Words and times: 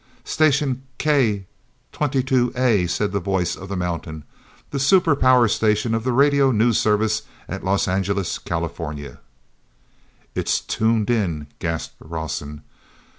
"Station 0.25 0.81
K 0.97 1.45
twenty 1.91 2.23
two 2.23 2.51
A," 2.55 2.87
said 2.87 3.11
the 3.11 3.19
voice 3.19 3.55
of 3.55 3.69
the 3.69 3.75
mountain, 3.77 4.23
"the 4.71 4.79
super 4.79 5.15
power 5.15 5.47
station 5.47 5.93
of 5.93 6.03
the 6.03 6.11
Radio 6.11 6.49
news 6.49 6.79
Service 6.79 7.21
at 7.47 7.63
Los 7.63 7.87
Angeles, 7.87 8.39
California." 8.39 9.19
t's 10.33 10.59
tuned 10.59 11.11
in!" 11.11 11.45
gasped 11.59 11.97
Rawson. 11.99 12.63